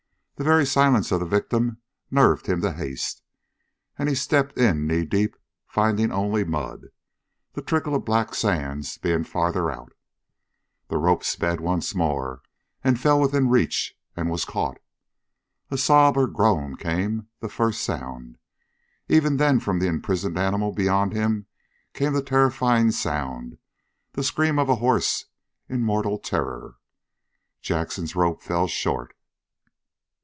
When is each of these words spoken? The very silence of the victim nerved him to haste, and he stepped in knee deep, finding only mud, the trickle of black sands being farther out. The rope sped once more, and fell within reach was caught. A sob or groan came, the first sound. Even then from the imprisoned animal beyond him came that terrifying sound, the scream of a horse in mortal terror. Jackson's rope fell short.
The 0.37 0.45
very 0.45 0.65
silence 0.65 1.11
of 1.11 1.19
the 1.19 1.27
victim 1.27 1.77
nerved 2.09 2.47
him 2.47 2.61
to 2.61 2.71
haste, 2.71 3.21
and 3.95 4.09
he 4.09 4.15
stepped 4.15 4.57
in 4.57 4.87
knee 4.87 5.05
deep, 5.05 5.35
finding 5.67 6.11
only 6.11 6.43
mud, 6.43 6.87
the 7.53 7.61
trickle 7.61 7.93
of 7.93 8.05
black 8.05 8.33
sands 8.33 8.97
being 8.97 9.23
farther 9.23 9.69
out. 9.69 9.93
The 10.87 10.97
rope 10.97 11.23
sped 11.23 11.61
once 11.61 11.93
more, 11.93 12.41
and 12.83 12.99
fell 12.99 13.19
within 13.19 13.49
reach 13.49 13.93
was 14.17 14.43
caught. 14.43 14.79
A 15.69 15.77
sob 15.77 16.17
or 16.17 16.25
groan 16.25 16.75
came, 16.75 17.27
the 17.39 17.47
first 17.47 17.83
sound. 17.83 18.39
Even 19.07 19.37
then 19.37 19.59
from 19.59 19.77
the 19.77 19.85
imprisoned 19.85 20.39
animal 20.39 20.71
beyond 20.71 21.13
him 21.13 21.45
came 21.93 22.13
that 22.13 22.25
terrifying 22.25 22.89
sound, 22.89 23.59
the 24.13 24.23
scream 24.23 24.57
of 24.57 24.69
a 24.69 24.75
horse 24.77 25.25
in 25.69 25.83
mortal 25.83 26.17
terror. 26.17 26.77
Jackson's 27.61 28.15
rope 28.15 28.41
fell 28.41 28.65
short. 28.65 29.13